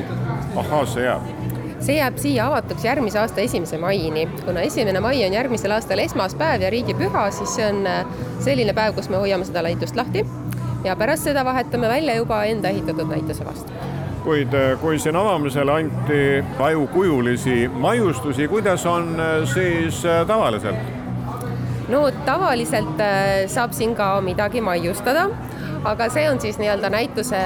[0.56, 1.43] ahhaasse jääb?
[1.84, 4.28] See jääb siia avatuks järgmise aasta esimese maini.
[4.44, 7.84] kuna esimene mai on järgmisel aastal esmaspäev ja riigipüha, siis see on
[8.40, 10.24] selline päev, kus me hoiame seda näitust lahti
[10.84, 13.72] ja pärast seda vahetame välja juba enda ehitatud näituse vastu
[14.24, 16.20] kuid eh, kui siin avamisele anti
[16.58, 20.76] ajukujulisi maiustusi, kuidas on eh, siis tavaliselt?
[21.88, 23.02] no tavaliselt
[23.52, 25.28] saab siin ka midagi maiustada,
[25.84, 27.40] aga see on siis nii-öelda näituse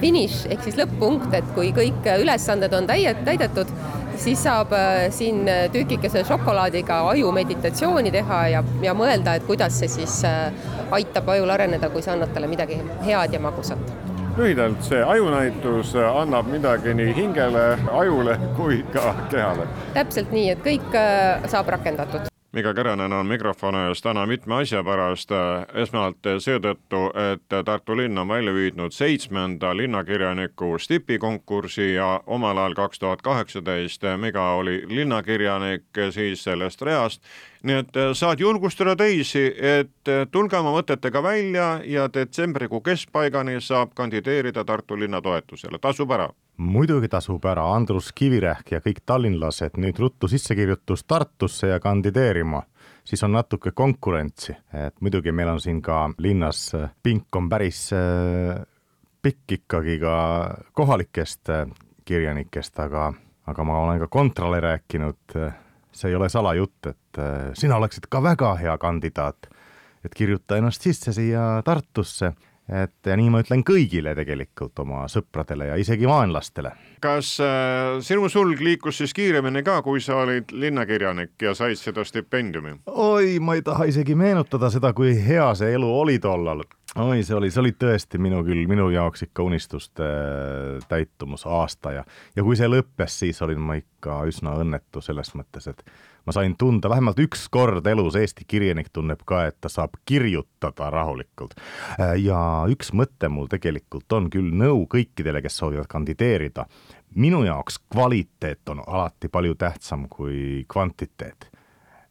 [0.00, 3.70] finiš ehk siis lõpp-punkt, et kui kõik ülesanded on täie-, täidetud,
[4.20, 4.72] siis saab
[5.14, 10.22] siin tükikese šokolaadiga ajumeditatsiooni teha ja, ja mõelda, et kuidas see siis
[10.94, 13.94] aitab ajul areneda, kui sa annad talle midagi head ja magusat
[14.36, 19.66] lühidalt, see ajunäitus annab midagi nii hingele, ajule kui ka kehale.
[19.94, 22.33] täpselt nii, et kõik äh, saab rakendatud.
[22.54, 25.30] Mika Keränen on mikrofoni ees täna mitme asja pärast.
[25.74, 32.98] esmalt seetõttu, et Tartu linn on välja viidud seitsmenda linnakirjaniku stipikonkursi ja omal ajal kaks
[32.98, 37.22] tuhat kaheksateist Mika oli linnakirjanik siis sellest reast
[37.64, 43.56] nii et äh, saad julgustada teisi, et äh, tulge oma mõtetega välja ja detsembrikuu keskpaigani
[43.64, 46.28] saab kandideerida Tartu linna toetusele, tasub ära.
[46.60, 52.62] Muidugi tasub ära, Andrus Kivirähk ja kõik tallinlased nüüd ruttu sissekirjutus Tartusse ja kandideerima,
[53.04, 57.88] siis on natuke konkurentsi, et muidugi meil on siin ka linnas, äh, pink on päris
[59.24, 60.14] pikk ikkagi ka
[60.76, 61.48] kohalikest
[62.04, 63.08] kirjanikest, aga,
[63.48, 65.36] aga ma olen ka kontrale rääkinud
[65.94, 69.50] see ei ole salajutt, et äh, sina oleksid ka väga hea kandidaat.
[70.04, 72.34] et kirjuta ennast sisse siia Tartusse,
[72.68, 76.72] et ja nii ma ütlen kõigile tegelikult, oma sõpradele ja isegi vaenlastele.
[77.04, 82.04] kas äh, sinu sulg liikus siis kiiremini ka, kui sa olid linnakirjanik ja said seda
[82.04, 82.78] stipendiumi?
[82.86, 86.64] oi, ma ei taha isegi meenutada seda, kui hea see elu oli tollal
[86.96, 91.98] oi, see oli, see oli tõesti minu küll, minu jaoks ikka unistuste äh, täitumus aasta
[91.98, 95.84] ja, ja kui see lõppes, siis olin ma ikka üsna õnnetu selles mõttes, et
[96.26, 100.90] ma sain tunda vähemalt üks kord elus, Eesti kirjanik tunneb ka, et ta saab kirjutada
[100.94, 101.56] rahulikult.
[101.98, 102.38] Äh, ja
[102.70, 106.66] üks mõte mul tegelikult on küll nõu kõikidele, kes soovivad kandideerida.
[107.14, 111.50] minu jaoks kvaliteet on alati palju tähtsam kui kvantiteet.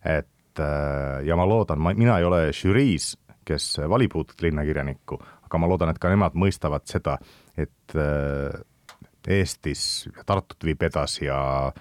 [0.06, 5.60] et äh, ja ma loodan, ma, mina ei ole žüriis kes valib uut linnakirjanikku, aga
[5.60, 7.18] ma loodan, et ka nemad mõistavad seda,
[7.58, 8.62] et äh,
[9.28, 11.72] Eestis Tartut viib edasi ja,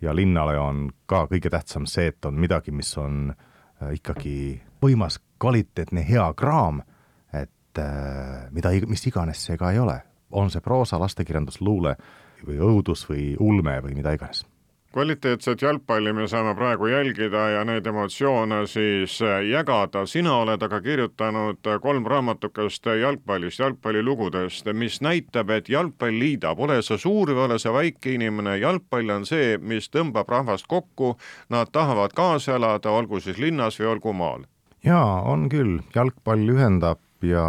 [0.00, 5.20] ja linnale on ka kõige tähtsam see, et on midagi, mis on äh, ikkagi võimas
[5.40, 6.82] kvaliteetne hea kraam,
[7.32, 11.96] et äh, mida, mis iganes see ka ei ole, on see proosa, lastekirjandus, luule
[12.46, 14.46] või õudus või ulme või mida iganes
[14.92, 20.06] kvaliteetset jalgpalli me saame praegu jälgida ja neid emotsioone siis jagada.
[20.06, 26.98] sina oled aga kirjutanud kolm raamatukest jalgpallist, jalgpallilugudest, mis näitab, et jalgpall liidab, ole sa
[26.98, 31.16] suur või ole sa väike inimene, jalgpall on see, mis tõmbab rahvast kokku,
[31.48, 34.44] nad tahavad kaasa elada, olgu siis linnas või olgu maal.
[34.84, 37.46] jaa, on küll, jalgpall ühendab ja,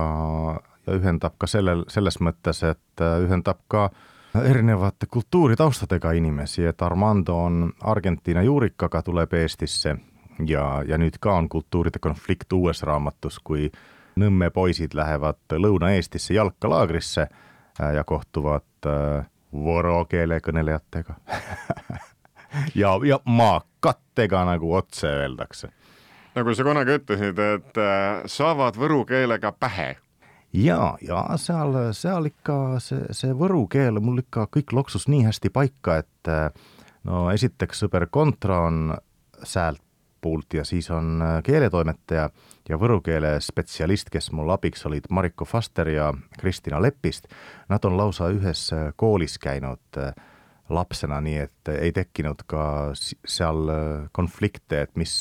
[0.85, 4.07] ja ühendab ka sellel, selles mõttes, et ühendab ka äh,
[4.39, 9.95] erinevate kultuuritaustadega inimesi, et Armando on Argentiina juurikaga, tuleb Eestisse
[10.47, 13.71] ja, ja ka on kultuuride konflikt uues raamatus, kui
[14.15, 21.15] Nõmme poisid lähevad Lõuna-Eestisse jalkalaagrisse äh, ja kohtuvad äh, võro keele kõnelejatega
[22.81, 25.71] ja, ja maakatega, nagu otse öeldakse.
[26.35, 29.95] nagu sa kunagi ütlesid, et äh, saavad võru keelega pähe
[30.53, 35.51] ja, ja seal, seal ikka see, see võru keel mul ikka kõik loksus nii hästi
[35.53, 36.31] paika, et
[37.07, 38.91] no esiteks sõber Kontra on
[39.43, 39.81] säält
[40.21, 42.27] puult ja siis on keeletoimetaja
[42.69, 47.25] ja võru keele spetsialist, kes mul abiks olid, Mariko Faster ja Kristina Lepist.
[47.69, 50.01] Nad on lausa ühes koolis käinud
[50.69, 52.63] lapsena, nii et ei tekkinud ka
[52.95, 53.65] seal
[54.13, 55.17] konflikte, et mis,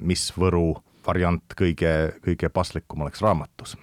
[0.00, 0.70] mis võru
[1.06, 1.92] variant kõige,
[2.24, 3.76] kõige paslikum oleks raamatus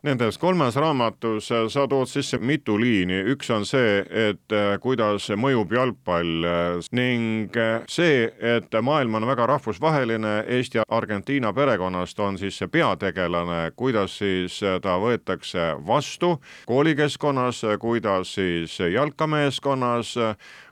[0.00, 5.26] Nendes kolmes raamatus äh, sa tood sisse mitu liini, üks on see, et äh, kuidas
[5.36, 7.52] mõjub jalgpall äh, ning
[7.84, 14.16] see, et maailm on väga rahvusvaheline, Eesti ja Argentiina perekonnast on siis see peategelane, kuidas
[14.22, 16.32] siis ta võetakse vastu
[16.64, 20.14] koolikeskkonnas, kuidas siis jalkameeskonnas,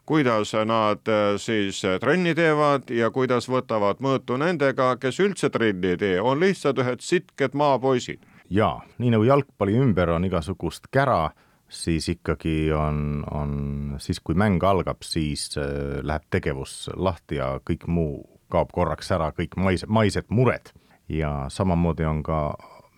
[0.08, 6.16] kuidas nad siis trenni teevad ja kuidas võtavad mõõtu nendega, kes üldse trenni ei tee,
[6.16, 11.30] on lihtsalt ühed sitked maapoisid jaa, nii nagu jalgpalli ümber on igasugust kära,
[11.68, 13.52] siis ikkagi on, on
[14.00, 19.30] siis, kui mäng algab, siis äh, läheb tegevus lahti ja kõik muu kaob korraks ära,
[19.36, 20.72] kõik maised, maised mured.
[21.08, 22.38] ja samamoodi on ka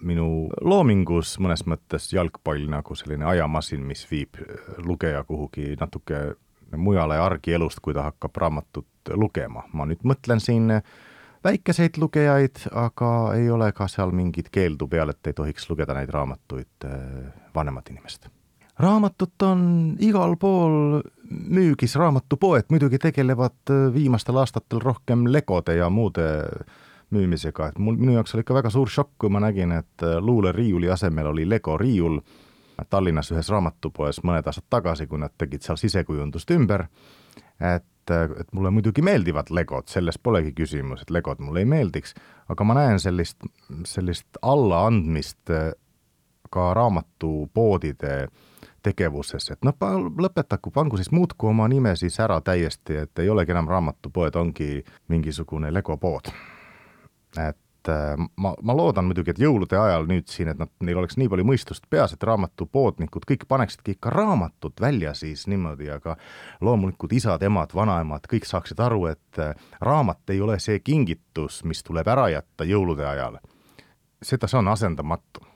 [0.02, 6.34] minu loomingus mõnes mõttes jalgpall nagu selline ajamasin, mis viib äh, lugeja kuhugi natuke
[6.76, 9.64] mujale argielust, kui ta hakkab raamatut lugema.
[9.72, 10.82] ma nüüd mõtlen siin äh,
[11.44, 16.12] väikeseid lugejaid, aga ei ole ka seal mingit keeldu peal, et ei tohiks lugeda neid
[16.12, 18.29] raamatuid äh, vanemat inimest.
[18.81, 26.29] raamatut on igal pool müügis, raamatupoed muidugi tegelevad äh, viimastel aastatel rohkem legode ja muude
[27.11, 30.20] müümisega, et mul, minu jaoks oli ikka väga suur šokk, kui ma nägin, et äh,
[30.20, 32.20] luuleriiuli asemel oli Lego riiul
[32.90, 36.87] Tallinnas ühes raamatupoes mõned aastad tagasi, kui nad tegid seal sisekujundust ümber,
[37.61, 42.14] et et, mulle muidugi meeldivad legod, selles polegi küsimus, et legod mulle ei meeldiks,
[42.51, 43.44] aga ma näen sellist,
[43.87, 45.73] sellist allaandmist eh,
[46.51, 48.14] ka raamatupoodide
[48.83, 49.77] tegevuses, et noh,
[50.25, 54.85] lõpetaku, pangu siis, muutku oma nime siis ära täiesti, et ei olegi enam raamatupoed, ongi
[55.12, 56.33] mingisugune legopood.
[57.38, 60.98] et et äh, ma, ma loodan muidugi, et jõulude ajal nüüd siin, et nad, neil
[61.00, 66.16] oleks nii palju mõistust peas, et raamatupoodnikud kõik paneksidki ikka raamatut välja siis niimoodi, aga
[66.60, 72.08] loomulikult isad-emad, vanaemad, kõik saaksid aru, et äh, raamat ei ole see kingitus, mis tuleb
[72.08, 73.40] ära jätta jõulude ajal.
[74.22, 75.46] seda, see on asendamatu.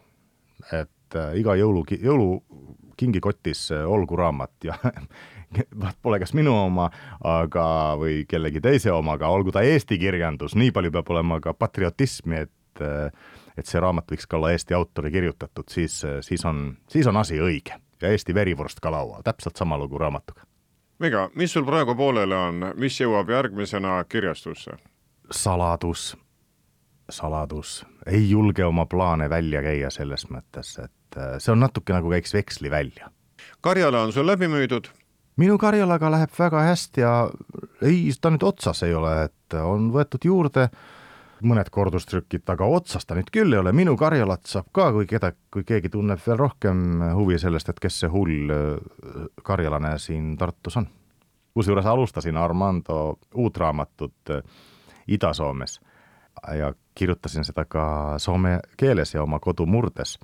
[0.73, 4.79] et äh, iga jõulu, jõulukingikotis olgu raamat ja
[5.83, 6.89] vaat pole kas minu oma,
[7.25, 7.67] aga,
[8.01, 12.45] või kellegi teise oma, aga olgu ta eesti kirjandus, nii palju peab olema ka patriotismi,
[12.47, 12.53] et
[13.59, 17.39] et see raamat võiks ka olla Eesti autori kirjutatud, siis, siis on, siis on asi
[17.39, 20.43] õige ja Eesti verivorst ka laual, täpselt sama lugu raamatuga.
[21.03, 24.77] Miga, mis sul praegu pooleli on, mis jõuab järgmisena kirjastusse?
[25.31, 26.17] saladus,
[27.11, 32.35] saladus, ei julge oma plaane välja käia selles mõttes, et see on natuke nagu käiks
[32.35, 33.09] veksli välja.
[33.65, 34.91] Karjala on sul läbi müüdud
[35.37, 37.15] minu Karjalaga läheb väga hästi ja
[37.83, 40.69] ei, ta nüüd otsas ei ole, et on võetud juurde
[41.45, 45.33] mõned kordustrükid, aga otsas ta nüüd küll ei ole, minu Karjalat saab ka, kui keda,
[45.53, 50.79] kui keegi tunneb veel rohkem huvi sellest, et kes see hull äh, karjalane siin Tartus
[50.81, 50.87] on.
[51.55, 54.43] kusjuures alustasin Armando uut raamatut äh,
[55.09, 55.81] Ida-Soomes
[56.59, 60.19] ja kirjutasin seda ka soome keeles ja oma kodumurdes.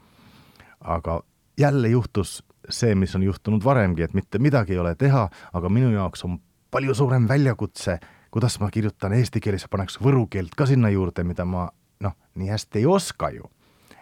[0.80, 1.20] aga
[1.60, 5.90] jälle juhtus see, mis on juhtunud varemgi, et mitte midagi ei ole teha, aga minu
[5.94, 6.38] jaoks on
[6.70, 7.98] palju suurem väljakutse,
[8.30, 11.66] kuidas ma kirjutan eesti keeles ja paneks võru keelt ka sinna juurde, mida ma
[12.04, 13.50] noh, nii hästi ei oska ju.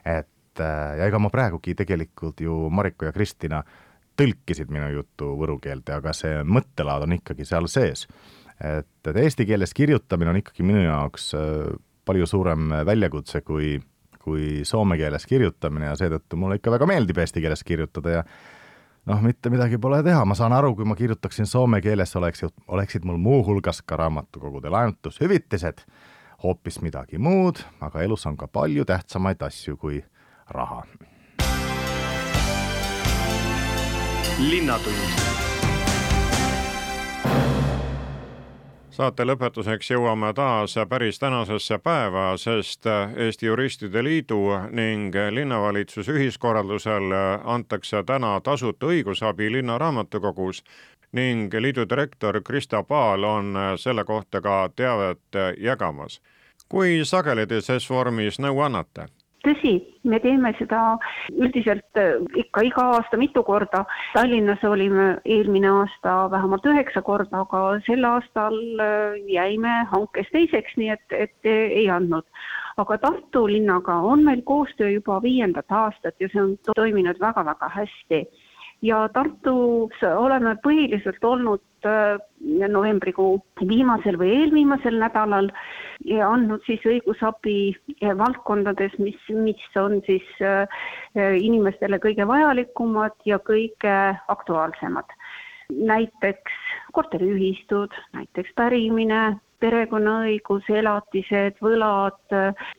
[0.04, 3.62] et äh, ja ega ma praegugi tegelikult ju Mariko ja Kristina
[4.18, 8.06] tõlkisid minu juttu võru keelde, aga see mõttelaad on ikkagi seal sees.
[8.60, 11.68] et, et eesti keeles kirjutamine on ikkagi minu jaoks äh,
[12.04, 13.78] palju suurem väljakutse kui,
[14.28, 18.22] kui soome keeles kirjutamine ja seetõttu mulle ikka väga meeldib eesti keeles kirjutada ja
[19.08, 23.08] noh, mitte midagi pole teha, ma saan aru, kui ma kirjutaksin soome keeles, oleks, oleksid
[23.08, 25.84] mul muuhulgas ka raamatukogude laenutushüvitised,
[26.44, 30.02] hoopis midagi muud, aga elus on ka palju tähtsamaid asju kui
[30.54, 30.84] raha.
[34.38, 35.47] linnatund
[38.98, 44.40] saate lõpetuseks jõuame taas päris tänasesse päeva, sest Eesti Juristide Liidu
[44.74, 50.64] ning linnavalitsuse ühiskorraldusel antakse täna tasuta õigusabi linnaraamatukogus
[51.14, 56.20] ning liidu direktor Krista Paal on selle kohta ka teavet jagamas.
[56.68, 59.06] kui sageli te ses vormis nõu annate?
[59.46, 59.74] Tõsi,
[60.08, 60.96] me teeme seda
[61.34, 63.84] üldiselt äh, ikka iga aasta mitu korda.
[64.14, 70.92] Tallinnas olime eelmine aasta vähemalt üheksa korda, aga sel aastal äh, jäime hankes teiseks, nii
[70.96, 72.26] et, et ei andnud.
[72.78, 78.20] aga Tartu linnaga on meil koostöö juba viiendat aastat ja see on toiminud väga-väga hästi
[78.82, 81.67] ja Tartus oleme põhiliselt olnud äh,
[82.68, 83.38] novembrikuu
[83.68, 85.50] viimasel või eelviimasel nädalal
[86.06, 90.66] ja andnud siis õigusabi äh, valdkondades, mis, mis on siis äh,
[91.16, 95.18] inimestele kõige vajalikumad ja kõige aktuaalsemad.
[95.68, 96.52] näiteks
[96.96, 102.16] korteriühistud, näiteks pärimine, perekonnaõigus, elatised, võlad,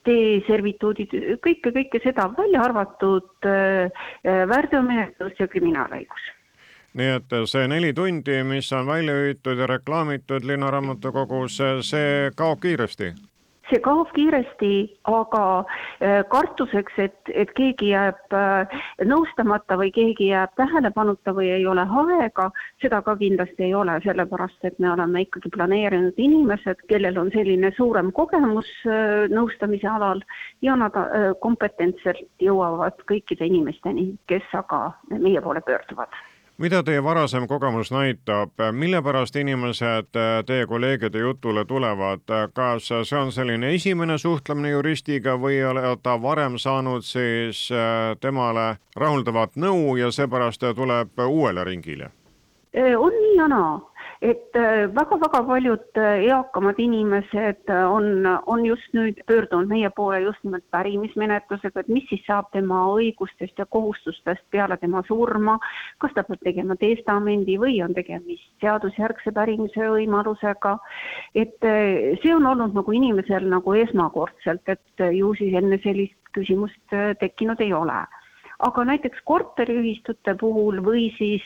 [0.08, 6.39] teeservituudid, kõike, kõike seda, välja arvatud äh, väärteomenetlus ja kriminaalõigus
[6.98, 13.14] nii et see neli tundi, mis on välja hüütud ja reklaamitud Linnaraamatukogus, see kaob kiiresti?
[13.70, 14.70] See kaob kiiresti,
[15.06, 15.42] aga
[16.02, 21.84] äh, kartuseks, et, et keegi jääb äh, nõustamata või keegi jääb tähelepanuta või ei ole
[21.86, 22.48] aega,
[22.82, 27.70] seda ka kindlasti ei ole, sellepärast et me oleme ikkagi planeerinud inimesed, kellel on selline
[27.78, 30.26] suurem kogemus äh, nõustamise alal
[30.66, 30.98] ja nad
[31.46, 36.18] kompetentselt jõuavad kõikide inimesteni, kes aga meie poole pöörduvad
[36.60, 43.20] mida teie varasem kogemus näitab, mille pärast inimesed äh, teie kolleegide jutule tulevad, kas see
[43.20, 49.96] on selline esimene suhtlemine juristiga või olete ta varem saanud siis äh, temale rahuldavat nõu
[49.98, 52.12] ja seepärast tuleb uuele ringile?
[52.98, 53.89] on nii ja naa
[54.22, 54.52] et
[54.96, 60.44] väga-väga äh, paljud äh, eakamad inimesed äh, on, on just nüüd pöördunud meie poole just
[60.44, 65.56] nimelt pärimismenetlusega, et mis siis saab tema õigustest ja kohustustest peale tema surma,
[66.04, 70.78] kas ta peab tegema testamendi või on tegemist seadusjärgse pärimise võimalusega.
[71.36, 71.56] et
[72.22, 77.74] see on olnud nagu inimesel nagu esmakordselt, et ju siis enne sellist küsimust tekkinud ei
[77.74, 78.04] ole
[78.60, 81.46] aga näiteks korteriühistute puhul või siis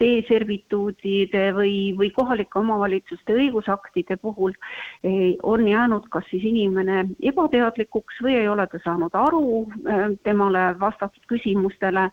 [0.00, 4.56] teeservituudide või, või kohalike omavalitsuste õigusaktide puhul
[5.04, 10.70] eh, on jäänud kas siis inimene ebateadlikuks või ei ole ta saanud aru äh, temale
[10.80, 12.10] vastatud küsimustele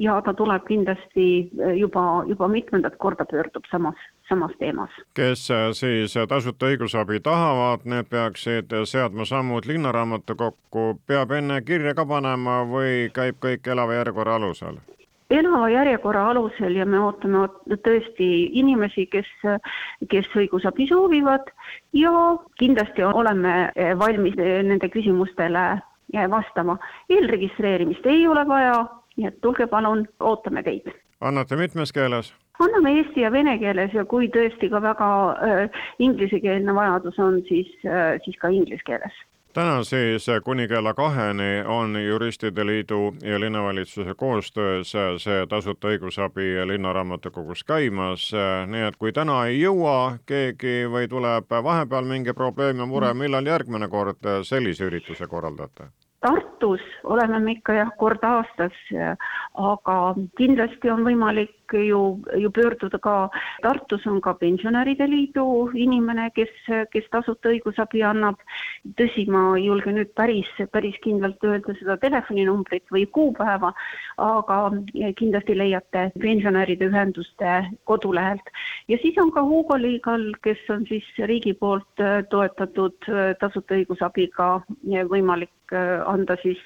[0.00, 3.96] ja ta tuleb kindlasti eh, juba, juba mitmendat korda pöördub samas,
[4.28, 4.90] samas teemas.
[5.14, 12.06] kes eh, siis tasuta õigusabi tahavad, need peaksid seadma sammud linnaraamatukokku, peab enne kirja ka
[12.06, 14.80] panema või käib kõik elava järjekorra alusel?
[15.30, 17.46] Elava järjekorra alusel ja me ootame
[17.84, 18.28] tõesti
[18.60, 19.28] inimesi, kes,
[20.10, 21.52] kes õigusabi soovivad
[21.96, 22.12] ja
[22.58, 25.80] kindlasti oleme eh, valmis nende küsimustele
[26.30, 26.78] vastama.
[27.08, 30.90] eelregistreerimist ei ole vaja, nii et tulge palun, ootame teid.
[31.20, 32.34] annate mitmes keeles?
[32.60, 37.70] anname eesti ja vene keeles ja kui tõesti ka väga äh, inglisekeelne vajadus on, siis
[37.86, 39.14] äh,, siis ka inglise keeles
[39.52, 47.64] täna siis kuni kella kaheni on Juristide Liidu ja linnavalitsuse koostöös see tasuta õigusabi linnaraamatukogus
[47.64, 48.30] käimas,
[48.66, 53.46] nii et kui täna ei jõua keegi või tuleb vahepeal mingi probleem ja mure, millal
[53.46, 55.90] järgmine kord sellise ürituse korraldate?
[56.20, 58.76] Tartus oleme me ikka jah, kord aastas,
[59.54, 59.96] aga
[60.36, 63.30] kindlasti on võimalik ju, ju pöörduda ka,
[63.62, 66.52] Tartus on ka Pensionäride Liidu inimene, kes,
[66.92, 68.40] kes tasuta õigusabi annab.
[68.96, 73.72] tõsi, ma ei julge nüüd päris, päris kindlalt öelda seda telefoninumbrit või kuupäeva,
[74.16, 74.58] aga
[75.16, 77.52] kindlasti leiate pensionäride ühenduste
[77.84, 78.52] kodulehelt.
[78.88, 84.60] ja siis on ka Hugo Liigal, kes on siis riigi poolt toetatud tasuta õigusabiga
[85.10, 85.50] võimalik
[86.06, 86.58] anda siis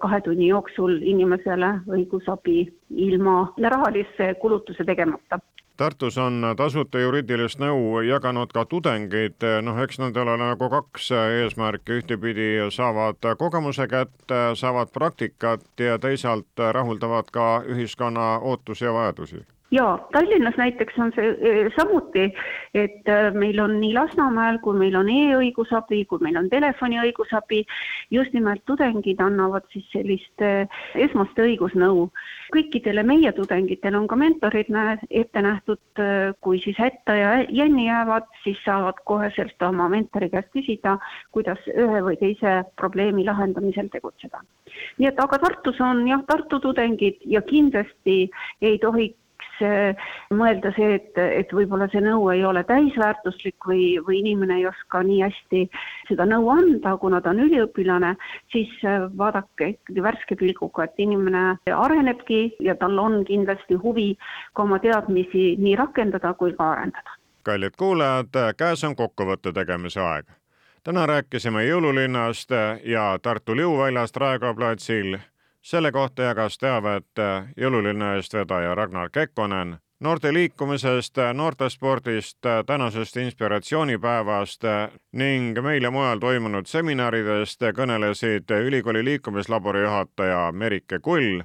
[0.00, 2.64] kahe tunni jooksul inimesele õigusabi
[3.08, 3.38] ilma
[3.70, 5.40] rahalise kulutuse tegemata.
[5.78, 12.00] Tartus on tasuta juriidilist nõu jaganud ka tudengid, noh, eks nendel ole nagu kaks eesmärki,
[12.00, 17.46] ühtepidi saavad kogemuse kätte, saavad praktikat ja teisalt rahuldavad ka
[17.76, 22.28] ühiskonna ootusi ja vajadusi ja Tallinnas näiteks on see eh, samuti,
[22.74, 27.64] et eh, meil on nii Lasnamäel, kui meil on e-õigusabi, kui meil on telefoniõigusabi,
[28.14, 32.08] just nimelt tudengid annavad siis sellist eh, esmast õigusnõu.
[32.48, 34.70] kõikidele meie tudengitele on ka mentorid
[35.10, 36.00] ette nähtud,
[36.40, 40.96] kui siis hätta ja jänni jäävad, siis saavad koheselt oma mentori käest küsida,
[41.30, 44.40] kuidas ühe või teise probleemi lahendamisel tegutseda.
[44.98, 48.30] nii et aga Tartus on jah, Tartu tudengid ja kindlasti
[48.62, 49.98] ei tohiks võiks
[50.34, 55.02] mõelda see, et, et võib-olla see nõu ei ole täisväärtuslik või, või inimene ei oska
[55.02, 55.68] nii hästi
[56.08, 58.16] seda nõu anda, kuna ta on üliõpilane,
[58.52, 58.70] siis
[59.16, 64.16] vaadake ikkagi värske pilguga, et inimene arenebki ja tal on kindlasti huvi
[64.54, 67.10] ka oma teadmisi nii rakendada kui ka arendada.
[67.42, 70.26] kallid kuulajad, käes on kokkuvõtte tegemise aeg
[70.84, 72.50] täna rääkisime jõululinnast
[72.84, 75.18] ja Tartu Liuväljast Raekoja platsil
[75.68, 77.20] selle kohta jagas teavet
[77.60, 84.64] jõululinna eestvedaja Ragnar Kekkonen, noorte liikumisest, noortespordist, tänasest inspiratsioonipäevast
[85.12, 91.44] ning meil ja mujal toimunud seminaridest kõnelesid ülikooli liikumislabori juhataja Merike Kull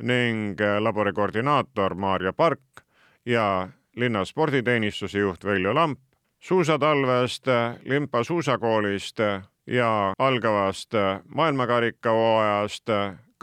[0.00, 2.86] ning labori koordinaator Maarja Park
[3.26, 6.00] ja linna sporditeenistuse juht Veljo Lamp,
[6.40, 7.52] suusatalvest,
[7.84, 9.20] Limpa suusakoolist
[9.66, 10.94] ja algavast
[11.34, 12.88] maailmakarika hooajast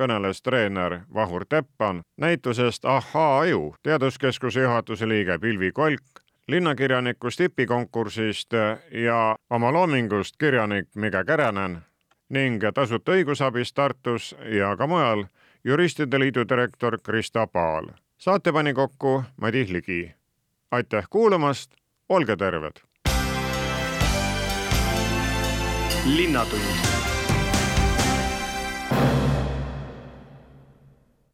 [0.02, 8.54] kõneles treener Vahur Teppan, näitusest Ahhaa aju teaduskeskuse juhatuse liige Pilvi Kolk, linnakirjanikust tipikonkursist
[8.92, 11.82] ja oma loomingust kirjanik Mige Käränen
[12.30, 15.26] ning tasuta õigusabist Tartus ja ka mujal
[15.64, 17.88] juristide liidu direktor Krista Paal.
[18.18, 20.16] saate pani kokku Madis Ligi.
[20.72, 21.72] aitäh kuulamast,
[22.10, 22.82] olge terved!
[26.06, 27.05] linnatund